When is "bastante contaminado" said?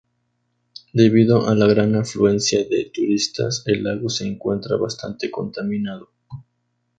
4.75-6.09